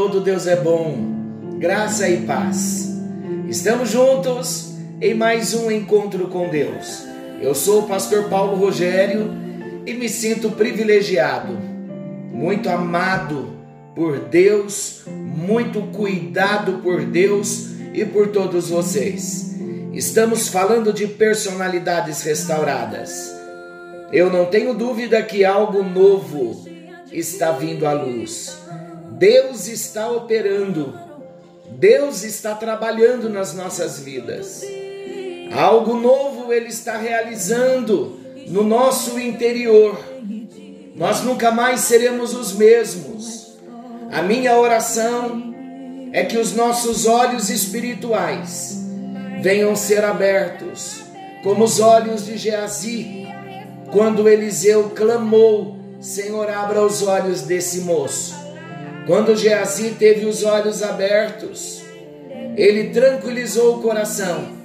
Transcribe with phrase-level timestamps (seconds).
[0.00, 0.96] todo Deus é bom.
[1.58, 2.88] Graça e paz.
[3.50, 7.04] Estamos juntos em mais um encontro com Deus.
[7.38, 9.30] Eu sou o pastor Paulo Rogério
[9.84, 11.52] e me sinto privilegiado,
[12.32, 13.54] muito amado
[13.94, 19.54] por Deus, muito cuidado por Deus e por todos vocês.
[19.92, 23.34] Estamos falando de personalidades restauradas.
[24.10, 26.66] Eu não tenho dúvida que algo novo
[27.12, 28.58] está vindo à luz.
[29.20, 30.98] Deus está operando.
[31.72, 34.64] Deus está trabalhando nas nossas vidas.
[35.52, 40.02] Algo novo ele está realizando no nosso interior.
[40.96, 43.58] Nós nunca mais seremos os mesmos.
[44.10, 45.52] A minha oração
[46.14, 48.78] é que os nossos olhos espirituais
[49.42, 51.02] venham ser abertos,
[51.42, 53.28] como os olhos de Geazi,
[53.92, 58.39] quando Eliseu clamou: Senhor, abra os olhos desse moço.
[59.06, 61.82] Quando Geazi teve os olhos abertos,
[62.56, 64.60] ele tranquilizou o coração.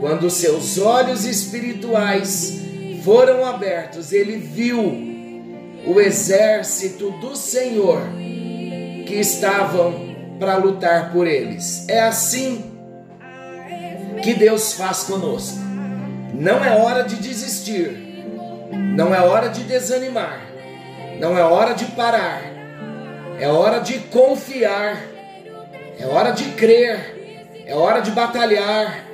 [0.00, 2.60] Quando seus olhos espirituais
[3.02, 4.78] foram abertos, ele viu
[5.86, 8.00] o exército do Senhor
[9.06, 11.88] que estavam para lutar por eles.
[11.88, 12.72] É assim
[14.22, 15.58] que Deus faz conosco.
[16.34, 18.26] Não é hora de desistir,
[18.94, 20.40] não é hora de desanimar,
[21.18, 22.42] não é hora de parar,
[23.38, 25.02] é hora de confiar,
[25.98, 29.04] é hora de crer, é hora de batalhar,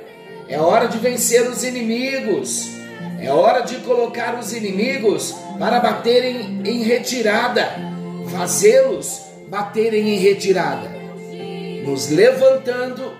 [0.47, 2.69] é hora de vencer os inimigos,
[3.21, 7.69] é hora de colocar os inimigos para baterem em retirada,
[8.31, 10.89] fazê-los baterem em retirada,
[11.85, 13.13] nos levantando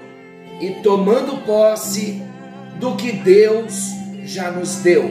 [0.59, 2.22] e tomando posse
[2.80, 3.92] do que Deus
[4.24, 5.03] já nos deu.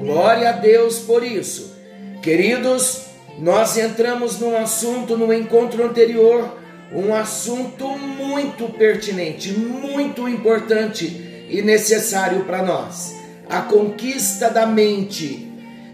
[0.00, 1.76] Glória a Deus por isso.
[2.22, 3.09] Queridos,
[3.40, 6.58] nós entramos num assunto no encontro anterior,
[6.92, 13.14] um assunto muito pertinente, muito importante e necessário para nós.
[13.48, 15.48] A conquista da mente.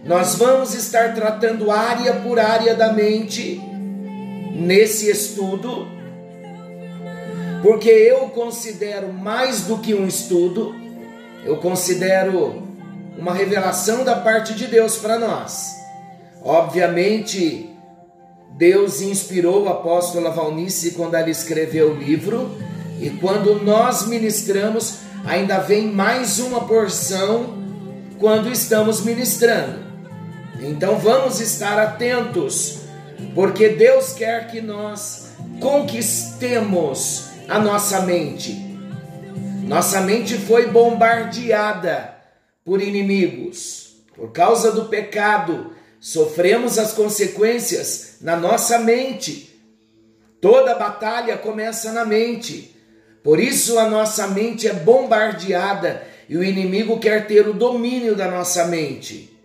[0.04, 3.60] Nós vamos estar tratando área por área da mente
[4.54, 5.96] nesse estudo
[7.62, 10.74] porque eu considero mais do que um estudo,
[11.44, 12.62] eu considero
[13.18, 15.75] uma revelação da parte de Deus para nós.
[16.46, 17.68] Obviamente,
[18.56, 22.56] Deus inspirou o apóstolo Valnice quando ela escreveu o livro,
[23.00, 27.58] e quando nós ministramos, ainda vem mais uma porção
[28.20, 29.86] quando estamos ministrando.
[30.60, 32.78] Então vamos estar atentos,
[33.34, 35.30] porque Deus quer que nós
[35.60, 38.52] conquistemos a nossa mente.
[39.64, 42.14] Nossa mente foi bombardeada
[42.64, 43.96] por inimigos.
[44.14, 45.75] Por causa do pecado,
[46.06, 49.60] sofremos as consequências na nossa mente.
[50.40, 52.76] Toda batalha começa na mente.
[53.24, 58.30] Por isso a nossa mente é bombardeada e o inimigo quer ter o domínio da
[58.30, 59.36] nossa mente.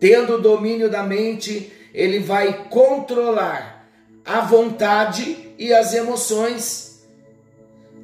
[0.00, 3.88] Tendo o domínio da mente, ele vai controlar
[4.24, 7.04] a vontade e as emoções.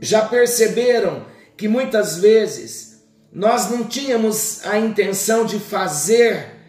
[0.00, 3.02] Já perceberam que muitas vezes
[3.32, 6.59] nós não tínhamos a intenção de fazer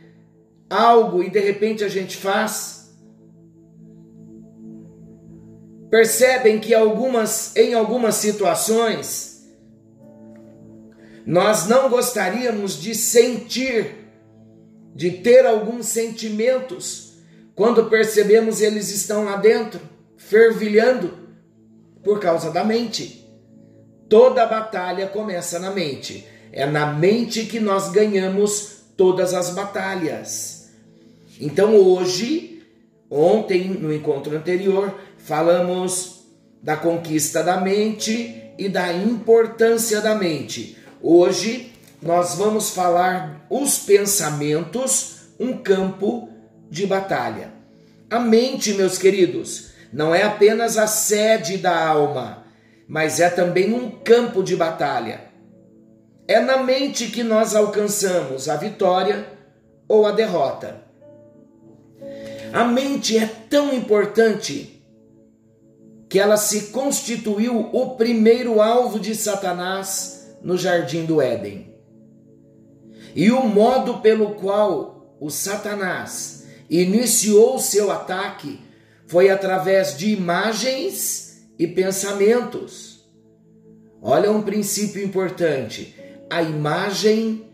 [0.71, 2.91] algo e de repente a gente faz?
[5.89, 9.31] Percebem que algumas em algumas situações
[11.25, 14.09] nós não gostaríamos de sentir,
[14.95, 17.13] de ter alguns sentimentos,
[17.55, 19.79] quando percebemos eles estão lá dentro,
[20.17, 21.13] fervilhando
[22.03, 23.21] por causa da mente.
[24.09, 26.27] Toda batalha começa na mente.
[26.51, 30.60] É na mente que nós ganhamos todas as batalhas.
[31.41, 32.63] Então hoje,
[33.09, 36.21] ontem no encontro anterior, falamos
[36.63, 40.77] da conquista da mente e da importância da mente.
[41.01, 46.29] Hoje nós vamos falar os pensamentos, um campo
[46.69, 47.51] de batalha.
[48.09, 52.41] A mente, meus queridos, não é apenas a sede da alma
[52.91, 55.21] mas é também um campo de batalha.
[56.27, 59.25] É na mente que nós alcançamos a vitória
[59.87, 60.83] ou a derrota.
[62.53, 64.83] A mente é tão importante
[66.09, 71.73] que ela se constituiu o primeiro alvo de Satanás no jardim do Éden.
[73.15, 78.59] E o modo pelo qual o Satanás iniciou seu ataque
[79.07, 83.09] foi através de imagens e pensamentos.
[84.01, 85.95] Olha um princípio importante:
[86.29, 87.45] a imagem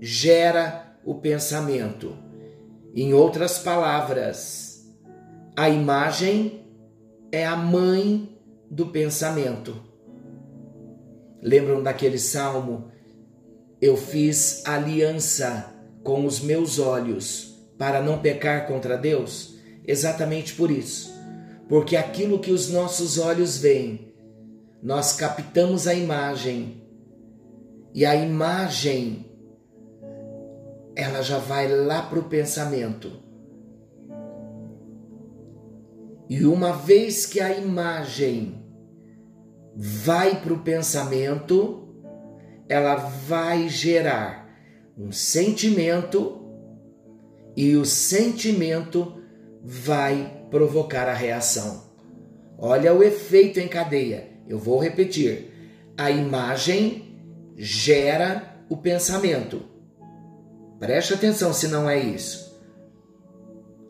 [0.00, 2.25] gera o pensamento.
[2.96, 4.82] Em outras palavras,
[5.54, 6.64] a imagem
[7.30, 8.34] é a mãe
[8.70, 9.78] do pensamento.
[11.42, 12.90] Lembram daquele salmo?
[13.82, 19.58] Eu fiz aliança com os meus olhos para não pecar contra Deus?
[19.86, 21.14] Exatamente por isso.
[21.68, 24.14] Porque aquilo que os nossos olhos veem,
[24.82, 26.82] nós captamos a imagem.
[27.92, 29.25] E a imagem,
[30.96, 33.22] ela já vai lá para o pensamento.
[36.28, 38.64] E uma vez que a imagem
[39.76, 41.86] vai para o pensamento,
[42.66, 44.48] ela vai gerar
[44.98, 46.42] um sentimento
[47.54, 49.22] e o sentimento
[49.62, 51.84] vai provocar a reação.
[52.58, 54.30] Olha o efeito em cadeia.
[54.48, 55.52] Eu vou repetir.
[55.96, 57.18] A imagem
[57.56, 59.75] gera o pensamento.
[60.78, 62.46] Preste atenção se não é isso.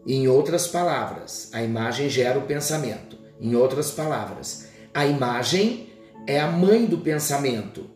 [0.06, 3.18] Em outras palavras, a imagem gera o pensamento.
[3.40, 5.92] Em outras palavras, a imagem
[6.26, 7.90] é a mãe do pensamento.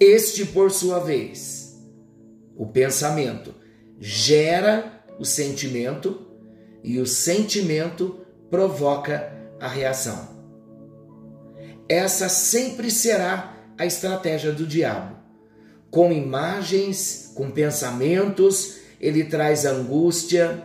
[0.00, 1.80] Este, por sua vez,
[2.56, 3.54] o pensamento
[3.98, 6.26] gera o sentimento
[6.82, 10.28] e o sentimento provoca a reação.
[11.88, 15.21] Essa sempre será a estratégia do diabo.
[15.92, 20.62] Com imagens, com pensamentos, ele traz a angústia,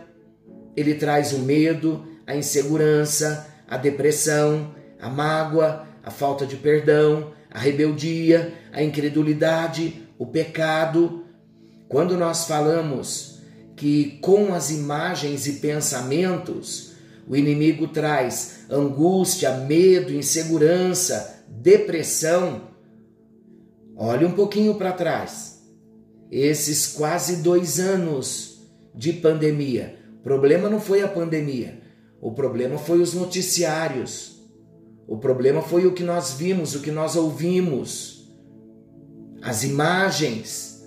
[0.74, 7.58] ele traz o medo, a insegurança, a depressão, a mágoa, a falta de perdão, a
[7.58, 11.26] rebeldia, a incredulidade, o pecado.
[11.90, 13.42] Quando nós falamos
[13.76, 16.92] que com as imagens e pensamentos
[17.26, 22.67] o inimigo traz angústia, medo, insegurança, depressão,
[23.98, 25.58] olhe um pouquinho para trás.
[26.30, 28.62] Esses quase dois anos
[28.94, 31.80] de pandemia, o problema não foi a pandemia,
[32.20, 34.38] o problema foi os noticiários
[35.08, 38.30] o problema foi o que nós vimos, o que nós ouvimos,
[39.40, 40.86] as imagens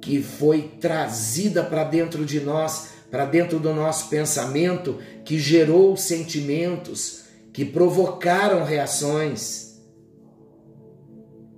[0.00, 4.96] que foi trazida para dentro de nós, para dentro do nosso pensamento,
[5.26, 9.61] que gerou sentimentos, que provocaram reações.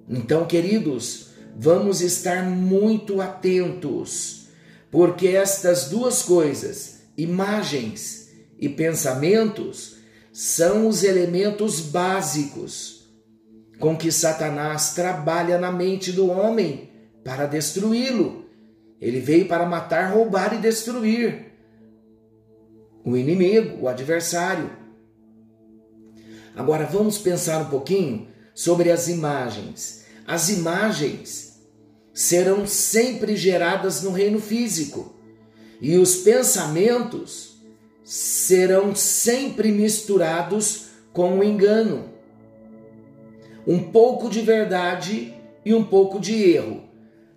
[0.09, 4.49] Então, queridos, vamos estar muito atentos,
[4.91, 9.97] porque estas duas coisas, imagens e pensamentos
[10.33, 13.09] são os elementos básicos
[13.79, 16.91] com que Satanás trabalha na mente do homem
[17.25, 18.45] para destruí-lo.
[19.01, 21.53] Ele veio para matar, roubar e destruir
[23.05, 24.71] o inimigo, o adversário.
[26.57, 30.05] Agora vamos pensar um pouquinho sobre as imagens.
[30.27, 31.61] As imagens
[32.13, 35.15] serão sempre geradas no reino físico
[35.81, 37.59] e os pensamentos
[38.05, 42.11] serão sempre misturados com o engano.
[43.67, 45.35] Um pouco de verdade
[45.65, 46.83] e um pouco de erro,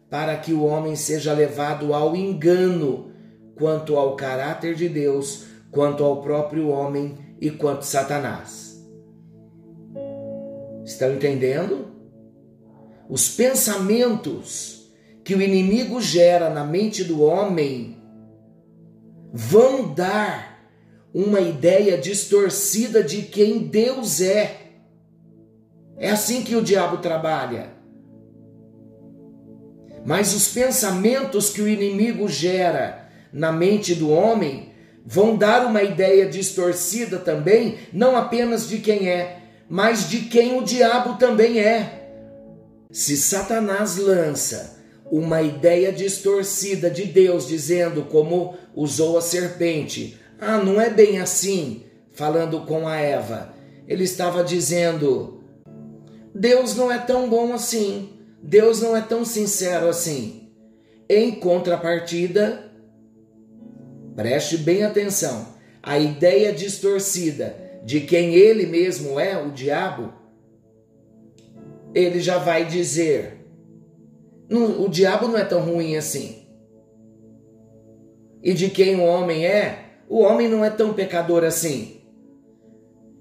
[0.09, 3.11] para que o homem seja levado ao engano
[3.55, 8.66] quanto ao caráter de Deus, quanto ao próprio homem e quanto Satanás.
[10.87, 11.91] Estão entendendo?
[13.09, 14.89] Os pensamentos
[15.21, 17.97] que o inimigo gera na mente do homem
[19.33, 20.65] vão dar
[21.13, 24.61] uma ideia distorcida de quem Deus é.
[25.97, 27.73] É assim que o diabo trabalha.
[30.05, 34.71] Mas os pensamentos que o inimigo gera na mente do homem
[35.05, 40.63] vão dar uma ideia distorcida também, não apenas de quem é, mas de quem o
[40.63, 42.09] diabo também é.
[42.91, 44.77] Se Satanás lança
[45.11, 51.83] uma ideia distorcida de Deus, dizendo como usou a serpente, ah, não é bem assim,
[52.13, 53.53] falando com a Eva.
[53.87, 55.43] Ele estava dizendo:
[56.33, 58.09] Deus não é tão bom assim,
[58.41, 60.49] Deus não é tão sincero assim.
[61.09, 62.69] Em contrapartida,
[64.15, 65.47] preste bem atenção,
[65.81, 70.11] a ideia distorcida de quem ele mesmo é, o diabo,
[71.95, 73.37] ele já vai dizer:
[74.51, 76.49] o diabo não é tão ruim assim.
[78.43, 82.01] E de quem o homem é, o homem não é tão pecador assim.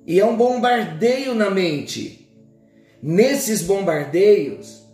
[0.04, 2.28] E é um bombardeio na mente.
[3.00, 4.84] Nesses bombardeios,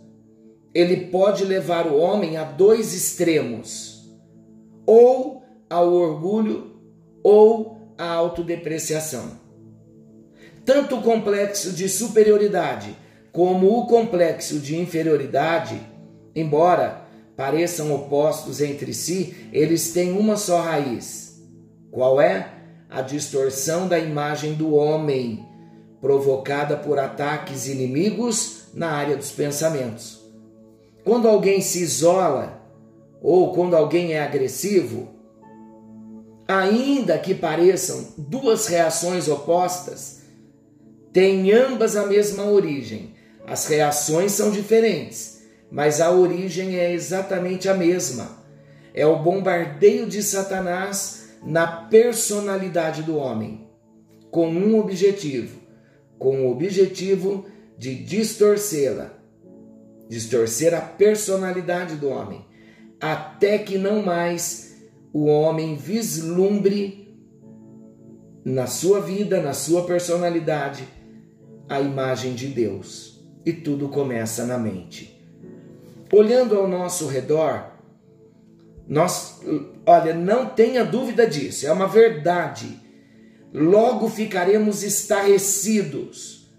[0.71, 4.07] ele pode levar o homem a dois extremos:
[4.85, 6.79] ou ao orgulho
[7.23, 9.41] ou à autodepreciação.
[10.65, 12.95] Tanto o complexo de superioridade
[13.31, 15.81] como o complexo de inferioridade,
[16.35, 17.01] embora
[17.35, 21.41] pareçam opostos entre si, eles têm uma só raiz.
[21.91, 22.47] Qual é?
[22.89, 25.43] A distorção da imagem do homem,
[25.99, 30.21] provocada por ataques inimigos na área dos pensamentos.
[31.03, 32.61] Quando alguém se isola
[33.21, 35.09] ou quando alguém é agressivo,
[36.47, 40.22] ainda que pareçam duas reações opostas,
[41.13, 43.13] têm ambas a mesma origem.
[43.45, 48.43] As reações são diferentes, mas a origem é exatamente a mesma.
[48.93, 53.67] É o bombardeio de Satanás na personalidade do homem,
[54.31, 55.59] com um objetivo:
[56.17, 57.45] com o objetivo
[57.77, 59.13] de distorcê-la,
[60.07, 62.45] distorcer a personalidade do homem,
[62.99, 64.73] até que não mais
[65.11, 67.03] o homem vislumbre
[68.45, 70.87] na sua vida, na sua personalidade,
[71.73, 73.19] a imagem de Deus.
[73.45, 75.19] E tudo começa na mente.
[76.11, 77.71] Olhando ao nosso redor,
[78.87, 79.41] nós,
[79.85, 82.79] olha, não tenha dúvida disso, é uma verdade.
[83.53, 86.51] Logo ficaremos estarrecidos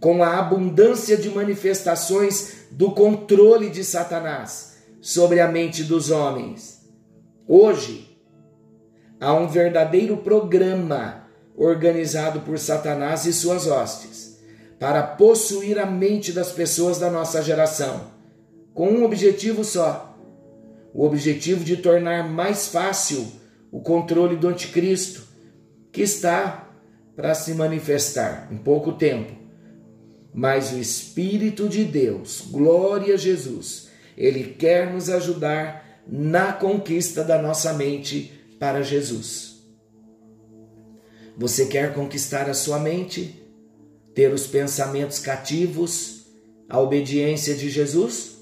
[0.00, 6.88] com a abundância de manifestações do controle de Satanás sobre a mente dos homens.
[7.46, 8.18] Hoje,
[9.20, 14.21] há um verdadeiro programa organizado por Satanás e suas hostes
[14.82, 18.10] para possuir a mente das pessoas da nossa geração,
[18.74, 20.18] com um objetivo só
[20.92, 23.24] o objetivo de tornar mais fácil
[23.70, 25.22] o controle do anticristo,
[25.92, 26.68] que está
[27.14, 29.32] para se manifestar em pouco tempo.
[30.34, 37.40] Mas o Espírito de Deus, glória a Jesus, ele quer nos ajudar na conquista da
[37.40, 39.62] nossa mente para Jesus.
[41.38, 43.41] Você quer conquistar a sua mente?
[44.14, 46.26] Ter os pensamentos cativos
[46.68, 48.32] à obediência de Jesus?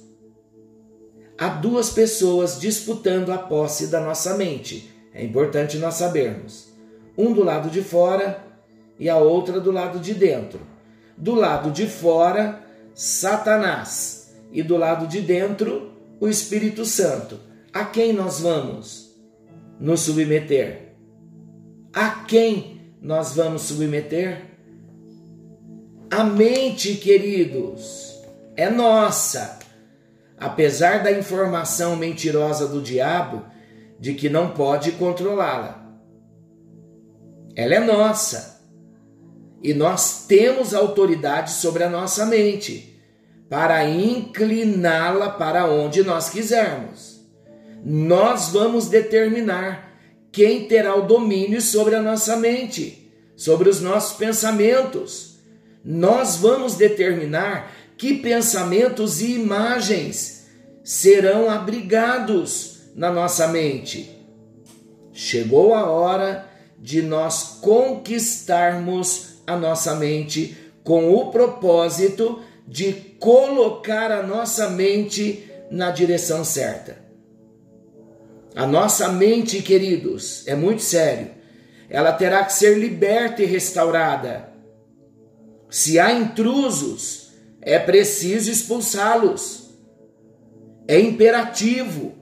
[1.40, 4.94] há duas pessoas disputando a posse da nossa mente.
[5.14, 6.70] É importante nós sabermos.
[7.16, 8.44] Um do lado de fora
[8.98, 10.60] e a outra do lado de dentro.
[11.16, 12.62] Do lado de fora,
[12.92, 17.40] Satanás, e do lado de dentro, o Espírito Santo.
[17.72, 19.18] A quem nós vamos
[19.78, 20.94] nos submeter?
[21.90, 24.49] A quem nós vamos submeter?
[26.10, 28.20] A mente, queridos,
[28.56, 29.60] é nossa
[30.40, 33.44] apesar da informação mentirosa do diabo
[34.00, 35.86] de que não pode controlá-la.
[37.54, 38.58] Ela é nossa.
[39.62, 42.98] E nós temos autoridade sobre a nossa mente
[43.50, 47.20] para incliná-la para onde nós quisermos.
[47.84, 49.92] Nós vamos determinar
[50.32, 55.29] quem terá o domínio sobre a nossa mente, sobre os nossos pensamentos.
[55.84, 60.46] Nós vamos determinar que pensamentos e imagens
[60.82, 64.18] serão abrigados na nossa mente.
[65.12, 66.46] Chegou a hora
[66.78, 75.90] de nós conquistarmos a nossa mente com o propósito de colocar a nossa mente na
[75.90, 76.98] direção certa.
[78.54, 81.30] A nossa mente, queridos, é muito sério.
[81.88, 84.49] Ela terá que ser liberta e restaurada.
[85.70, 87.30] Se há intrusos,
[87.62, 89.70] é preciso expulsá-los.
[90.88, 92.14] É imperativo,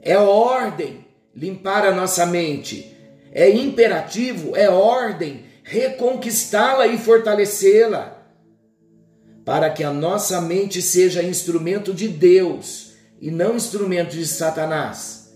[0.00, 2.94] é ordem limpar a nossa mente.
[3.32, 8.22] É imperativo, é ordem reconquistá-la e fortalecê-la,
[9.44, 15.34] para que a nossa mente seja instrumento de Deus e não instrumento de Satanás.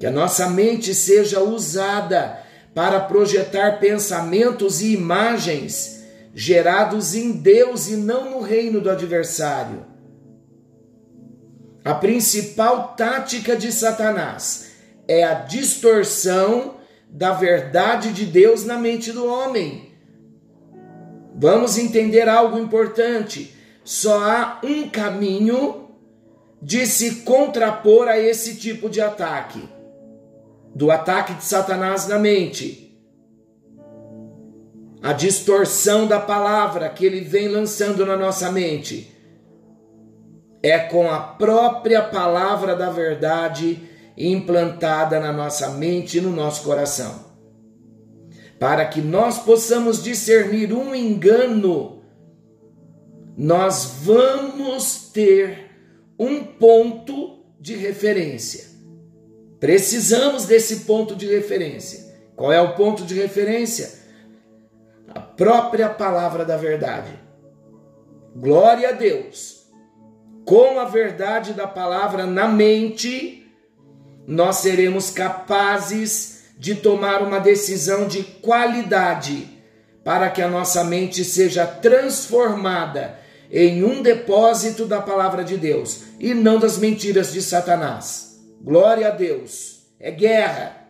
[0.00, 2.43] Que a nossa mente seja usada
[2.74, 6.02] para projetar pensamentos e imagens
[6.34, 9.86] gerados em Deus e não no reino do adversário.
[11.84, 14.72] A principal tática de Satanás
[15.06, 16.76] é a distorção
[17.08, 19.92] da verdade de Deus na mente do homem.
[21.36, 23.54] Vamos entender algo importante.
[23.84, 25.90] Só há um caminho
[26.60, 29.73] de se contrapor a esse tipo de ataque
[30.74, 32.84] do ataque de Satanás na mente
[35.04, 39.14] a distorção da palavra que ele vem lançando na nossa mente.
[40.62, 43.82] É com a própria palavra da verdade
[44.16, 47.22] implantada na nossa mente e no nosso coração.
[48.58, 52.02] Para que nós possamos discernir um engano,
[53.36, 55.70] nós vamos ter
[56.18, 58.73] um ponto de referência.
[59.64, 62.14] Precisamos desse ponto de referência.
[62.36, 64.04] Qual é o ponto de referência?
[65.08, 67.18] a própria palavra da verdade.
[68.36, 69.64] Glória a Deus.
[70.44, 73.50] com a verdade da palavra na mente,
[74.26, 79.48] nós seremos capazes de tomar uma decisão de qualidade
[80.04, 83.18] para que a nossa mente seja transformada
[83.50, 88.33] em um depósito da palavra de Deus e não das mentiras de Satanás.
[88.64, 89.82] Glória a Deus.
[90.00, 90.88] É guerra.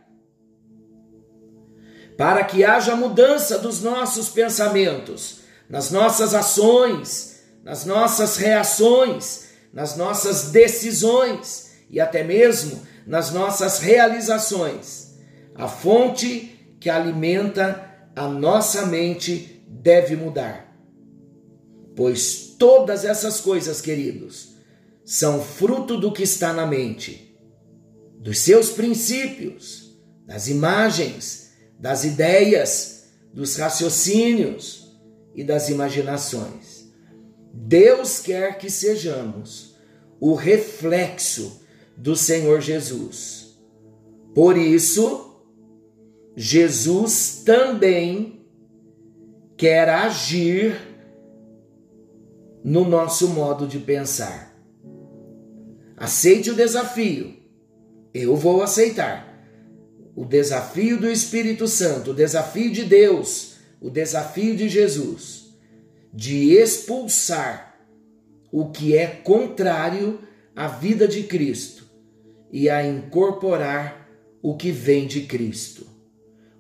[2.17, 10.53] Para que haja mudança dos nossos pensamentos, nas nossas ações, nas nossas reações, nas nossas
[10.53, 15.17] decisões e até mesmo nas nossas realizações.
[15.57, 20.73] A fonte que alimenta a nossa mente deve mudar.
[21.97, 24.55] Pois todas essas coisas, queridos,
[25.05, 27.34] são fruto do que está na mente,
[28.25, 34.97] dos seus princípios, das imagens, das ideias, dos raciocínios
[35.35, 36.89] e das imaginações.
[37.53, 39.77] Deus quer que sejamos
[40.19, 41.61] o reflexo
[41.95, 43.59] do Senhor Jesus.
[44.35, 45.43] Por isso,
[46.35, 48.41] Jesus também
[49.55, 50.75] quer agir
[52.65, 54.57] no nosso modo de pensar.
[55.95, 57.44] Aceite o desafio.
[58.15, 59.35] Eu vou aceitar.
[60.17, 65.45] O desafio do Espírito Santo, o desafio de Deus, o desafio de Jesus
[66.15, 67.75] de expulsar
[68.53, 70.21] o que é contrário
[70.55, 71.85] à vida de Cristo
[72.53, 74.09] e a incorporar
[74.41, 75.85] o que vem de Cristo.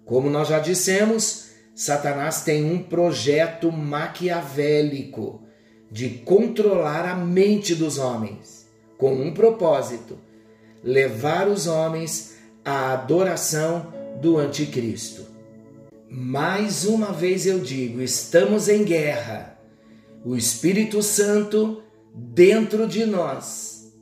[0.05, 5.45] Como nós já dissemos, Satanás tem um projeto maquiavélico
[5.89, 10.19] de controlar a mente dos homens, com um propósito:
[10.85, 15.25] levar os homens à adoração do Anticristo.
[16.09, 19.59] Mais uma vez eu digo: estamos em guerra.
[20.25, 21.83] O Espírito Santo
[22.15, 23.93] dentro de nós,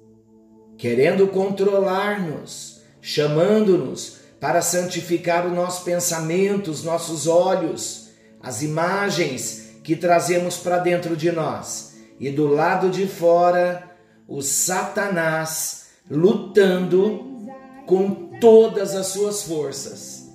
[0.76, 10.56] querendo controlar-nos, chamando-nos para santificar o nosso pensamento, os nossos olhos, as imagens que trazemos
[10.56, 11.94] para dentro de nós.
[12.20, 13.90] E do lado de fora,
[14.28, 17.32] o Satanás lutando
[17.86, 20.30] com todas as suas forças,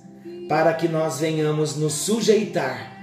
[0.48, 2.96] para que nós venhamos nos sujeitar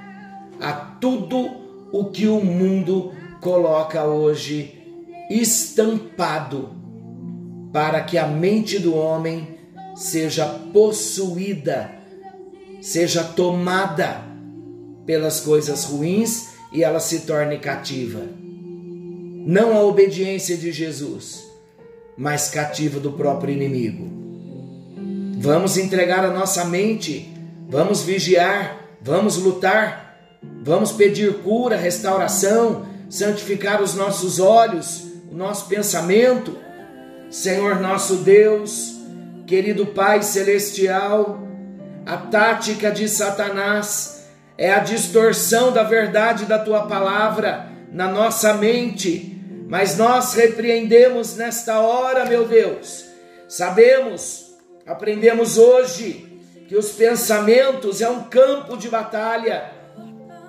[0.59, 1.49] a tudo
[1.91, 4.81] o que o mundo coloca hoje
[5.29, 6.69] estampado,
[7.71, 9.55] para que a mente do homem
[9.95, 11.91] seja possuída,
[12.81, 14.23] seja tomada
[15.05, 18.21] pelas coisas ruins e ela se torne cativa.
[19.47, 21.43] Não a obediência de Jesus,
[22.17, 24.09] mas cativa do próprio inimigo.
[25.37, 27.33] Vamos entregar a nossa mente,
[27.67, 30.17] vamos vigiar, vamos lutar,
[30.63, 36.57] vamos pedir cura, restauração, santificar os nossos olhos, o nosso pensamento.
[37.29, 38.95] Senhor nosso Deus,
[39.45, 41.39] Querido Pai Celestial,
[42.05, 49.34] a tática de Satanás é a distorção da verdade da tua palavra na nossa mente,
[49.67, 53.05] mas nós repreendemos nesta hora, meu Deus.
[53.47, 59.71] Sabemos, aprendemos hoje que os pensamentos é um campo de batalha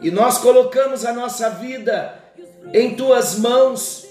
[0.01, 2.15] e nós colocamos a nossa vida
[2.73, 4.07] em tuas mãos,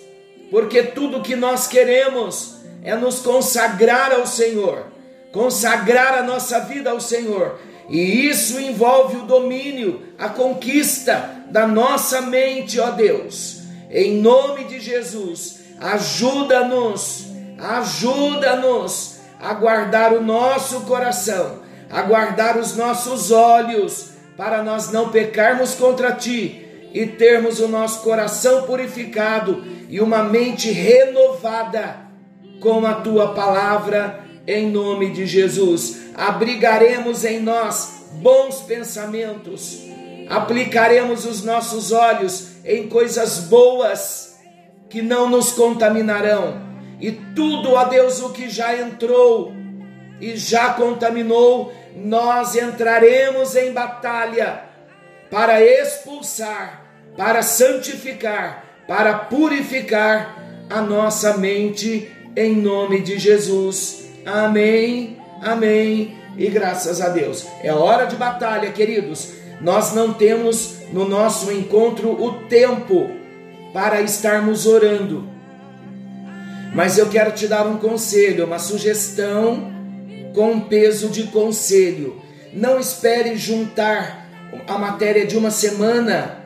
[0.49, 4.87] porque tudo que nós queremos é nos consagrar ao Senhor,
[5.31, 7.59] consagrar a nossa vida ao Senhor.
[7.89, 13.54] E isso envolve o domínio, a conquista da nossa mente, ó Deus.
[13.95, 17.27] Em nome de Jesus, ajuda-nos,
[17.57, 25.75] ajuda-nos a guardar o nosso coração, a guardar os nossos olhos, para nós não pecarmos
[25.75, 32.01] contra ti e termos o nosso coração purificado e uma mente renovada
[32.59, 36.07] com a tua palavra, em nome de Jesus.
[36.15, 39.79] Abrigaremos em nós bons pensamentos,
[40.29, 44.35] aplicaremos os nossos olhos em coisas boas
[44.89, 46.65] que não nos contaminarão,
[46.99, 49.53] e tudo, ó Deus, o que já entrou
[50.19, 54.63] e já contaminou, nós entraremos em batalha
[55.29, 56.85] para expulsar,
[57.17, 64.05] para santificar, para purificar a nossa mente em nome de Jesus.
[64.25, 67.45] Amém, amém e graças a Deus.
[67.61, 69.33] É hora de batalha, queridos.
[69.61, 73.09] Nós não temos no nosso encontro o tempo
[73.73, 75.27] para estarmos orando.
[76.73, 79.73] Mas eu quero te dar um conselho, uma sugestão
[80.33, 82.21] com peso de conselho.
[82.53, 84.27] Não espere juntar
[84.67, 86.43] a matéria de uma semana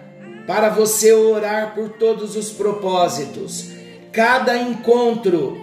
[0.47, 3.69] para você orar por todos os propósitos
[4.11, 5.57] cada encontro.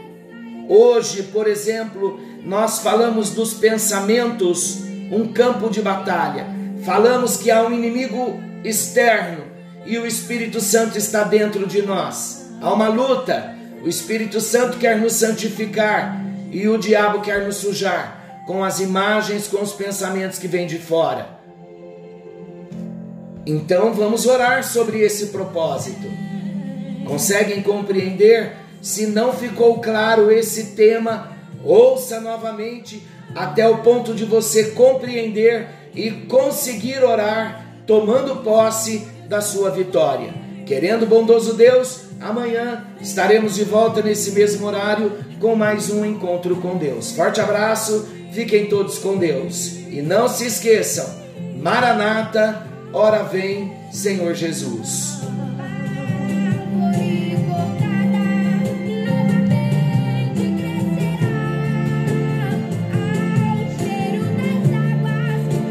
[0.68, 4.78] Hoje, por exemplo, nós falamos dos pensamentos,
[5.10, 6.55] um campo de batalha.
[6.86, 9.42] Falamos que há um inimigo externo
[9.84, 12.48] e o Espírito Santo está dentro de nós.
[12.62, 13.56] Há uma luta.
[13.82, 19.48] O Espírito Santo quer nos santificar e o diabo quer nos sujar com as imagens,
[19.48, 21.28] com os pensamentos que vêm de fora.
[23.44, 26.08] Então vamos orar sobre esse propósito.
[27.04, 28.52] Conseguem compreender?
[28.80, 31.32] Se não ficou claro esse tema,
[31.64, 39.70] ouça novamente até o ponto de você compreender e conseguir orar, tomando posse da sua
[39.70, 40.32] vitória.
[40.66, 46.76] Querendo bondoso Deus, amanhã estaremos de volta nesse mesmo horário com mais um encontro com
[46.76, 47.12] Deus.
[47.12, 49.72] Forte abraço, fiquem todos com Deus.
[49.90, 51.06] E não se esqueçam,
[51.56, 55.20] Maranata, hora vem, Senhor Jesus.